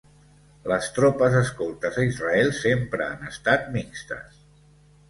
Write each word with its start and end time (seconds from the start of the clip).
Les 0.71 0.87
tropes 0.95 1.35
escoltes 1.41 2.01
a 2.01 2.07
Israel 2.09 2.51
sempre 2.63 3.07
han 3.13 3.31
estat 3.35 3.73
mixtes. 3.79 4.47